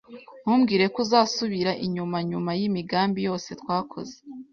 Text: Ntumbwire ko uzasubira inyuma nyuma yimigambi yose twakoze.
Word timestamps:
Ntumbwire 0.43 0.85
ko 0.93 0.97
uzasubira 1.05 1.71
inyuma 1.85 2.17
nyuma 2.29 2.51
yimigambi 2.59 3.19
yose 3.27 3.49
twakoze. 3.61 4.15